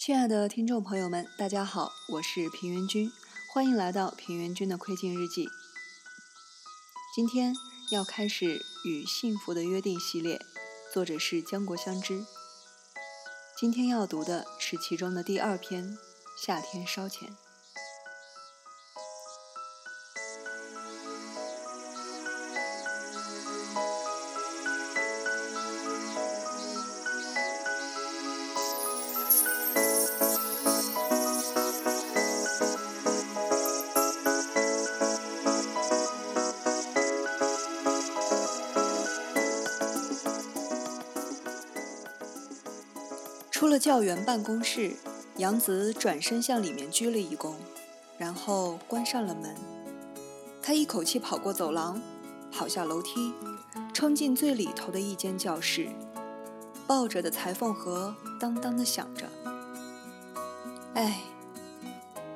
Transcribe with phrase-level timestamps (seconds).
[0.00, 3.12] 亲爱的听众朋友们，大家好，我是平原君，
[3.52, 5.46] 欢迎来到平原君的窥镜日记。
[7.14, 7.54] 今天
[7.92, 8.58] 要开始
[8.88, 10.40] 《与幸福的约定》系列，
[10.90, 12.24] 作者是江国香知。
[13.58, 15.84] 今天要读的是其中的第二篇
[16.34, 17.28] 《夏天烧钱》。
[43.80, 44.94] 教员办公室，
[45.38, 47.54] 杨子转身向里面鞠了一躬，
[48.18, 49.56] 然后关上了门。
[50.62, 51.98] 他一口气跑过走廊，
[52.52, 53.32] 跑下楼梯，
[53.94, 55.88] 冲进最里头的一间教室，
[56.86, 59.26] 抱着的裁缝盒当当的响着。
[60.92, 61.22] 哎，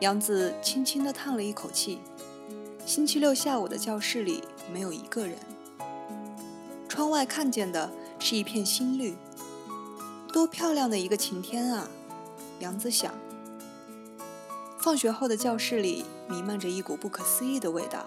[0.00, 2.01] 杨子轻轻地叹了一口气。
[2.86, 4.42] 星期六下午的教室里
[4.73, 5.36] 没有一个人，
[6.88, 9.14] 窗外看见的是一片新绿。
[10.35, 11.88] 多漂亮的一个晴天啊！
[12.59, 13.15] 杨子想。
[14.80, 18.04] 放学后的教室里弥漫着一股不可思议的味道。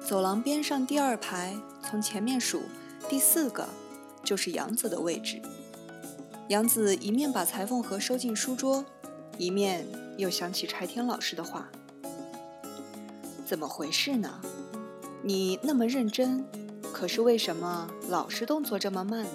[0.00, 1.56] 走廊边上第二排，
[1.90, 2.62] 从前面数，
[3.08, 3.66] 第四个
[4.22, 5.42] 就是杨子的位置。
[6.46, 8.84] 杨子一面把裁缝盒收进书桌，
[9.38, 9.84] 一面
[10.16, 11.68] 又想起柴田老师的话
[13.44, 14.40] ：“怎么回事呢？
[15.20, 16.44] 你那么认真，
[16.92, 19.30] 可是为什么老是动作这么慢呢？”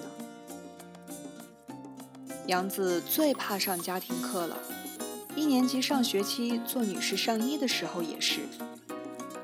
[2.46, 4.58] 杨子最怕上家庭课了，
[5.34, 8.40] 一年级上学期做女士上衣的时候也是，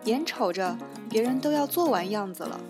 [0.04, 0.76] 眼瞅着
[1.08, 2.60] 别人都要做完样子了，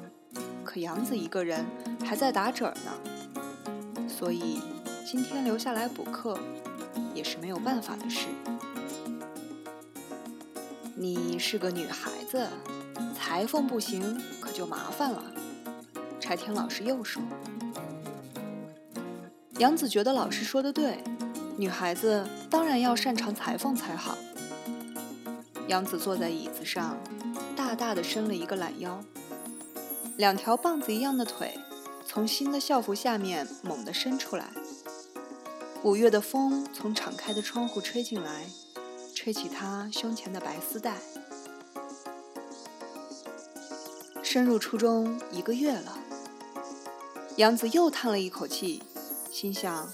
[0.64, 1.66] 可杨子一个人
[2.04, 4.60] 还在打褶呢，所以
[5.04, 6.38] 今天留下来补课
[7.12, 8.28] 也是没有办法的事。
[10.94, 12.46] 你是个女孩子，
[13.18, 15.24] 裁缝不行可就麻烦了。
[16.20, 17.20] 柴田老师又说。
[19.60, 21.04] 杨子觉得老师说的对，
[21.58, 24.16] 女孩子当然要擅长裁缝才好。
[25.68, 26.98] 杨子坐在椅子上，
[27.54, 28.98] 大大的伸了一个懒腰，
[30.16, 31.60] 两条棒子一样的腿
[32.06, 34.46] 从新的校服下面猛地伸出来。
[35.82, 38.46] 五月的风从敞开的窗户吹进来，
[39.14, 40.96] 吹起他胸前的白丝带。
[44.22, 45.98] 升入初中一个月了，
[47.36, 48.82] 杨子又叹了一口气。
[49.30, 49.88] 心想，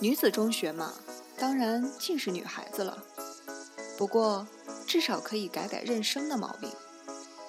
[0.00, 0.94] 女子中学嘛，
[1.36, 3.04] 当然尽是女孩子了。
[3.98, 4.46] 不过，
[4.86, 6.70] 至少可以改改认生的毛病。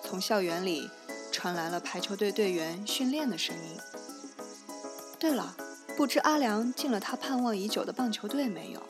[0.04, 0.90] 从校园里
[1.32, 3.80] 传来了排球队队员训练的声音。
[5.18, 5.56] 对了，
[5.96, 8.84] 不知阿良进了他盼望已久的棒球队没有？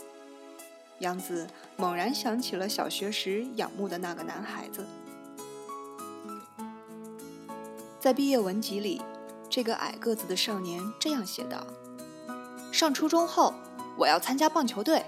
[0.99, 4.85] 杨子猛然想起了小学时仰慕的那个男孩子。
[7.99, 9.01] 在毕业文集里，
[9.49, 11.65] 这个矮个子的少年这样写道。
[12.73, 13.53] 上初中后，
[13.95, 15.05] 我要参加棒球队，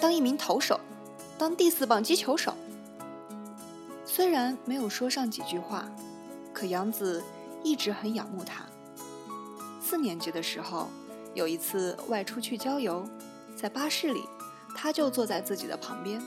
[0.00, 0.80] 当一名投手，
[1.38, 2.52] 当第四棒击球手。
[4.04, 5.88] 虽然没有说上几句话，
[6.52, 7.22] 可杨子
[7.62, 8.64] 一直很仰慕他。
[9.80, 10.88] 四年级的时候，
[11.34, 13.08] 有一次外出去郊游，
[13.56, 14.24] 在巴士里，
[14.74, 16.20] 他就坐在自己的旁边。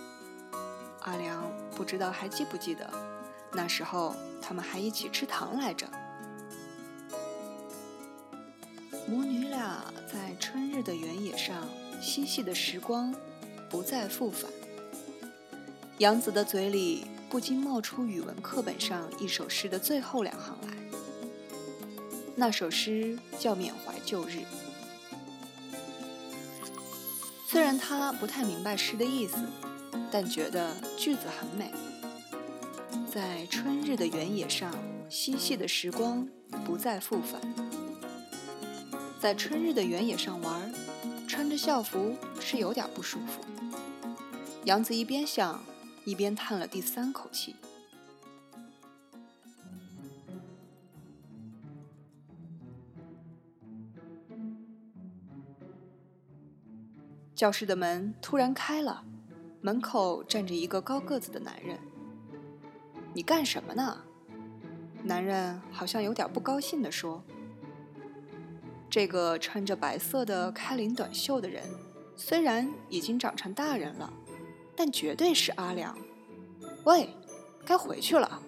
[1.02, 1.44] 阿良
[1.75, 2.90] 不知道还记不记得，
[3.52, 5.86] 那时候他们还一起吃糖来着。
[9.09, 11.66] 母女俩在春日的原野上
[12.01, 13.16] 嬉戏的时光，
[13.69, 14.51] 不再复返。
[16.00, 20.73] 杨子的嘴里不禁冒出语文课本上一首诗的最后两行来。
[22.35, 24.40] 那首诗叫《缅怀旧日》。
[27.47, 29.38] 虽然他不太明白诗的意思，
[30.12, 31.72] 但觉得句子很美。
[33.09, 34.69] 在春日的原野上
[35.09, 36.28] 嬉戏的时光，
[36.66, 37.41] 不再复返。
[39.19, 40.72] 在春日的原野上玩，
[41.27, 43.42] 穿着校服是有点不舒服。
[44.65, 45.59] 杨子一边想，
[46.06, 47.56] 一边叹了第三口气。
[57.33, 59.03] 教室的门突然开了，
[59.62, 61.80] 门口站着一个高个子的男人。
[63.13, 63.97] “你干什么呢？”
[65.03, 67.24] 男人好像有点不高兴地说。
[68.89, 71.63] 这个穿着白色的开领短袖的人，
[72.16, 74.12] 虽然已经长成大人了，
[74.75, 75.98] 但绝对是阿良。
[76.86, 77.13] 喂，
[77.66, 78.42] 该回去了。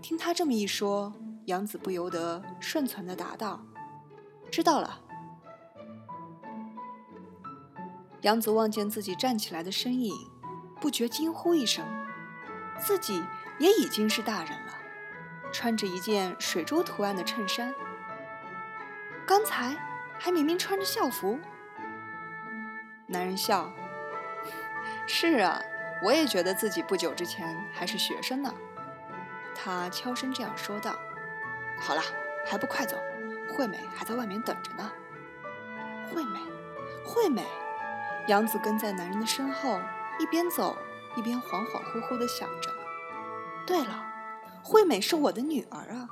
[0.00, 1.12] 听他这么一说，
[1.46, 3.60] 杨子不由得顺从的答道
[4.50, 5.00] ：“知道了。”
[8.22, 10.14] 杨子望见自己站起来的身影，
[10.80, 11.84] 不觉惊呼一声：
[12.80, 13.20] 自己
[13.58, 14.74] 也已经是大人了，
[15.52, 17.74] 穿着一件水珠图案的衬衫。
[19.32, 19.74] 刚才
[20.18, 21.38] 还明明穿着校服。
[23.06, 23.72] 男人笑
[25.08, 25.58] ：“是啊，
[26.04, 28.54] 我也觉得自己不久之前还是学生呢。”
[29.56, 30.94] 他悄声这样说道
[31.80, 32.02] ：“好了，
[32.44, 32.98] 还不快走，
[33.56, 34.92] 惠美还在外面等着呢。”
[36.12, 36.38] 惠美，
[37.02, 37.42] 惠美。
[38.28, 39.80] 杨子跟在男人的身后，
[40.18, 40.76] 一边走
[41.16, 42.70] 一边恍恍惚惚地想着
[43.66, 44.04] ：“对了，
[44.62, 46.06] 惠美是我的女儿啊！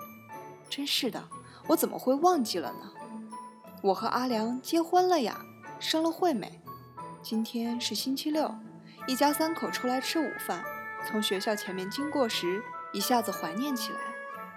[0.70, 1.22] 真是的，
[1.66, 2.90] 我怎么会忘记了呢？
[3.82, 5.40] 我和阿良结婚了呀，
[5.78, 6.60] 生了惠美。
[7.22, 8.54] 今天是星期六，
[9.06, 10.62] 一家三口出来吃午饭。
[11.06, 12.62] 从学校前面经过时，
[12.92, 13.98] 一下子怀念起来，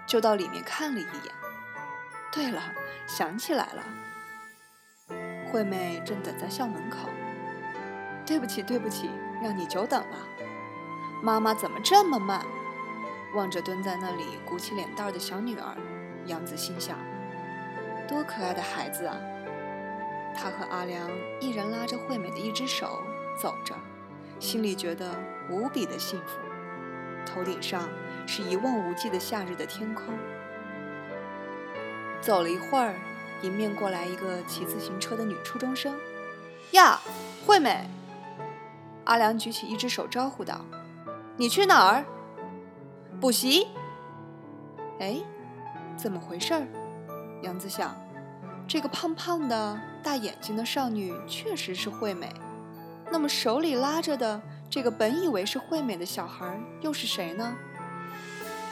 [0.06, 1.34] 就到里面看了一眼。
[2.30, 2.60] 对了，
[3.06, 3.82] 想起来了，
[5.50, 7.08] 惠美正等在校门口。”
[8.26, 9.10] 对不起，对不起，
[9.42, 10.16] 让你久等了。
[11.22, 12.44] 妈妈怎么这么慢？
[13.34, 15.74] 望着蹲在那里鼓起脸蛋的小女儿，
[16.26, 16.98] 杨子心想：
[18.06, 19.16] 多可爱的孩子啊！
[20.36, 21.08] 他和阿良
[21.40, 23.02] 一人拉着惠美的一只手
[23.40, 23.74] 走着，
[24.40, 25.10] 心里觉得
[25.48, 26.38] 无比的幸福。
[27.24, 27.88] 头顶上
[28.26, 30.06] 是一望无际的夏日的天空。
[32.20, 32.94] 走了一会儿，
[33.42, 35.94] 迎面过来一个骑自行车的女初中生。
[36.72, 37.00] 呀，
[37.46, 37.88] 惠美！
[39.04, 40.64] 阿良举起一只手招呼道
[41.36, 42.04] ：“你去哪儿？
[43.20, 43.68] 补习？
[44.98, 45.22] 哎，
[45.96, 46.54] 怎么回事？”
[47.44, 47.94] 杨子想，
[48.66, 52.34] 这个胖胖的大眼睛的少女确实是惠美。
[53.12, 57.54] 那么手里拉着的这个本以为是惠美的小孩又是谁呢？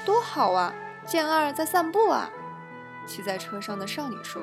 [0.05, 0.73] 多好啊！
[1.07, 2.29] 健二在散步啊！
[3.07, 4.43] 骑在车上的少女说：“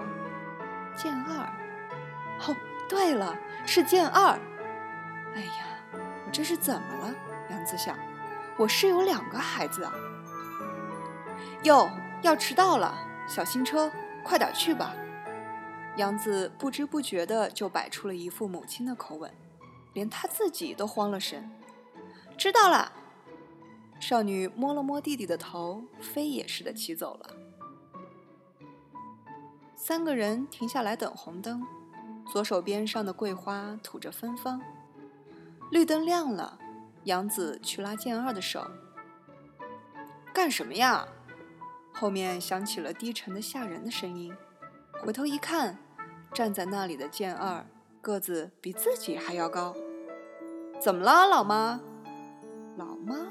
[0.96, 1.50] 健二，
[2.48, 2.56] 哦，
[2.88, 3.36] 对了，
[3.66, 4.38] 是健二。
[5.36, 5.66] 哎呀！”
[6.26, 7.16] 我这是怎么了？
[7.50, 7.98] 杨子想，
[8.56, 9.92] 我是有两个孩子啊。
[11.64, 11.90] 哟，
[12.22, 12.94] 要迟到了，
[13.28, 13.92] 小心车，
[14.24, 14.96] 快点去吧。
[15.98, 19.32] 杨子不知不觉的就摆出了一副母亲的口吻，
[19.94, 21.50] 连他自己都慌了神。
[22.38, 22.92] 知道了。
[24.00, 27.36] 少女摸了摸弟弟的头，飞也似的骑走了。
[29.76, 31.62] 三个人停下来等红灯，
[32.32, 34.62] 左手边上的桂花吐着芬芳。
[35.70, 36.58] 绿灯亮了，
[37.04, 38.66] 杨子去拉健二的手。
[40.34, 41.06] 干什么呀？
[42.00, 44.34] 后面响起了低沉的吓人的声音。
[45.02, 45.78] 回头一看，
[46.34, 47.66] 站在那里的健二
[48.00, 49.76] 个子比自己还要高。
[50.80, 51.82] 怎么了，老妈？
[52.78, 53.28] 老妈？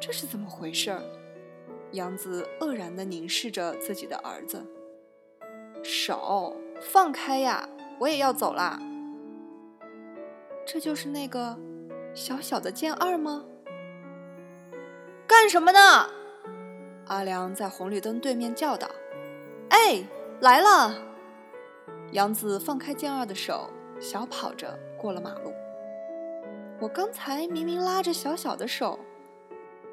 [0.00, 0.98] 这是怎么回事？
[1.92, 4.66] 杨子愕然地凝视着自己的儿子。
[5.84, 7.68] 手放开呀！
[8.00, 8.80] 我也要走啦。
[10.66, 11.56] 这就是那个
[12.16, 13.44] 小小的剑二吗？
[15.28, 15.78] 干什么呢？
[17.06, 18.88] 阿良在红绿灯对面叫道
[19.70, 20.04] ：“哎，
[20.40, 20.94] 来了！”
[22.12, 23.70] 杨子放开健二的手，
[24.00, 25.52] 小跑着过了马路。
[26.80, 28.98] 我刚才明明拉着小小的手，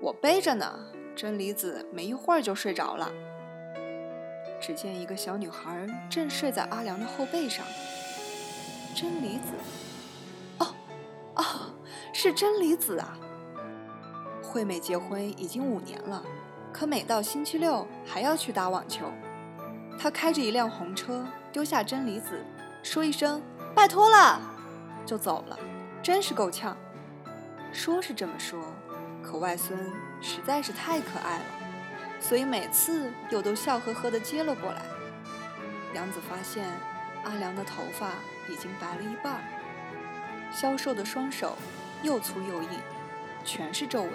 [0.02, 0.80] 我背着呢。
[1.16, 3.12] 真离子没一会儿就睡着了。
[4.60, 7.64] 只见一个小女孩正睡在阿良的后背上。
[8.96, 9.54] 真离子。
[10.58, 10.74] 哦，
[11.36, 11.46] 哦
[12.12, 13.16] 是真离子啊！
[14.42, 16.24] 惠美结婚已经五年了，
[16.74, 19.06] 可每到星期六还要去打网球。
[20.00, 22.44] 他开着一辆红车，丢下真离子，
[22.82, 23.42] 说一声
[23.76, 24.42] “拜托了”，
[25.06, 25.58] 就走了，
[26.02, 26.76] 真是够呛。
[27.72, 28.60] 说是这么说，
[29.22, 29.80] 可外孙
[30.20, 31.46] 实在是太可爱了，
[32.20, 34.82] 所以每次又都笑呵呵地接了过来。
[35.94, 36.66] 杨子发现
[37.24, 38.10] 阿良的头发
[38.50, 39.42] 已经白了一半。
[40.52, 41.56] 消瘦的双手
[42.02, 42.70] 又粗又硬，
[43.46, 44.12] 全是皱纹。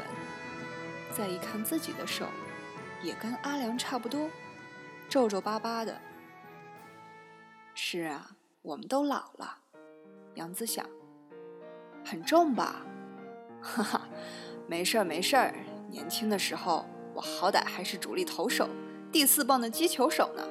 [1.17, 2.27] 再一看自己的手，
[3.03, 4.29] 也跟阿良差不多，
[5.09, 5.99] 皱皱巴巴的。
[7.75, 8.31] 是啊，
[8.63, 9.57] 我们都老了。
[10.35, 10.85] 杨子想，
[12.05, 12.85] 很重吧？
[13.61, 14.09] 哈哈，
[14.67, 15.55] 没事儿没事儿。
[15.89, 18.69] 年轻的时候，我好歹还是主力投手，
[19.11, 20.43] 第四棒的击球手呢。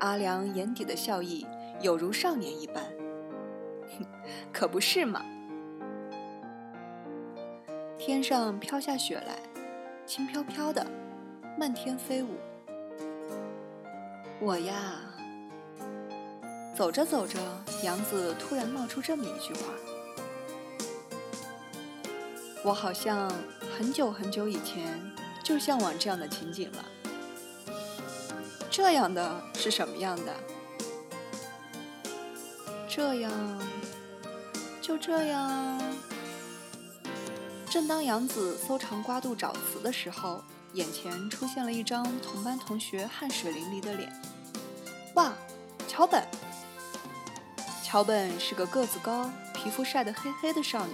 [0.00, 1.46] 阿良眼底的笑意
[1.80, 2.84] 有如少年一般。
[4.52, 5.24] 可不是嘛！
[7.98, 9.38] 天上飘下雪来，
[10.06, 10.86] 轻飘飘的，
[11.58, 12.36] 漫天飞舞。
[14.40, 14.74] 我呀，
[16.76, 17.38] 走着走着，
[17.82, 19.60] 杨子突然冒出这么一句话：
[22.64, 23.32] 我好像
[23.76, 25.00] 很久很久以前
[25.42, 26.84] 就向往这样的情景了。
[28.70, 30.34] 这样的是什么样的？
[32.88, 33.32] 这样。
[34.82, 35.80] 就这样。
[37.72, 40.42] 正当杨子搜肠刮肚找词的时候，
[40.74, 44.12] 眼前出现了一张同班同学汗水淋漓的脸。
[45.14, 45.32] 哇，
[45.88, 46.22] 桥本！
[47.82, 50.92] 桥本是个个子高、皮肤晒得黑黑的少女。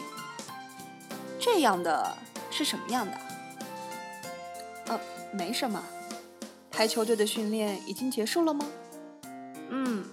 [1.36, 2.16] 这样的
[2.48, 3.18] 是什么样的？
[4.86, 5.00] 呃，
[5.32, 5.82] 没什么。
[6.70, 8.64] 排球队的训练已经结束了吗？
[9.70, 10.04] 嗯，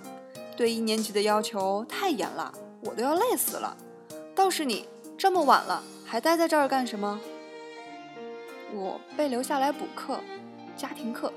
[0.57, 3.77] 对一年级的要求太严了，我都要累死了。
[4.34, 7.19] 倒是你，这么晚了还待在这儿干什么？
[8.74, 10.19] 我被留下来补课，
[10.77, 11.33] 家庭课。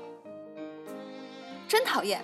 [1.67, 2.23] 真讨厌，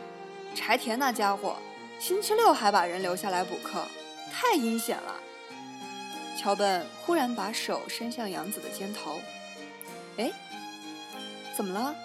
[0.53, 1.57] 柴田那家伙，
[1.99, 3.83] 星期六还把人留下来补课，
[4.31, 5.15] 太阴险了。
[6.37, 9.19] 桥本忽然把手伸向杨子的肩头，
[10.17, 10.31] 哎，
[11.55, 11.95] 怎么了？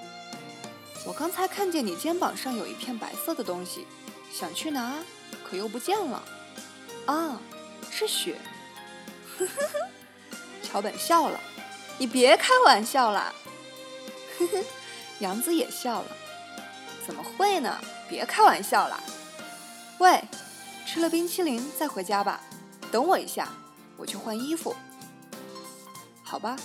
[1.07, 3.87] 我刚才看见你肩膀上有一片白色的东西，
[4.31, 4.97] 想去拿，
[5.45, 6.23] 可又不见了。
[7.07, 7.41] 啊，
[7.91, 8.37] 是雪。
[9.39, 9.90] 呵呵呵，
[10.71, 11.41] 桥本笑了。
[11.99, 13.33] 你别开玩笑啦。
[14.39, 14.65] 呵呵，
[15.19, 16.17] 杨子也笑了。
[17.07, 17.81] 怎么会呢？
[18.09, 19.01] 别开玩笑啦。
[19.99, 20.23] 喂，
[20.87, 22.41] 吃了冰淇淋再回家吧。
[22.91, 23.49] 等我一下，
[23.97, 24.75] 我去换衣服。
[26.23, 26.57] 好吧。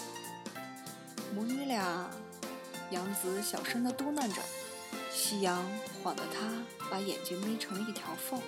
[1.34, 2.10] 母女俩。
[2.92, 4.40] 杨子小声的嘟囔着，
[5.12, 5.68] 夕阳
[6.04, 6.48] 晃得她
[6.90, 8.40] 把眼睛眯成了一条缝。